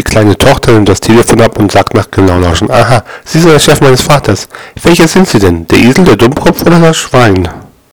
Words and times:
Die 0.00 0.04
kleine 0.04 0.38
Tochter 0.38 0.72
nimmt 0.72 0.88
das 0.88 1.00
Telefon 1.00 1.42
ab 1.42 1.58
und 1.58 1.70
sagt 1.70 1.92
nach 1.92 2.10
genau 2.10 2.38
lauschen. 2.38 2.70
Aha, 2.70 3.04
Sie 3.26 3.38
sind 3.38 3.50
der 3.52 3.58
Chef 3.58 3.82
meines 3.82 4.00
Vaters. 4.00 4.48
Welcher 4.82 5.06
sind 5.06 5.28
Sie 5.28 5.38
denn? 5.38 5.66
Der 5.66 5.78
Esel, 5.78 6.06
der 6.06 6.16
Dummkopf 6.16 6.62
oder 6.62 6.80
das 6.80 6.96
Schwein? 6.96 7.46